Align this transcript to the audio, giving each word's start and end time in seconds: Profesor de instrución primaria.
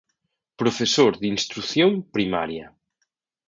Profesor 0.59 1.11
de 1.21 1.27
instrución 1.35 1.91
primaria. 2.15 2.65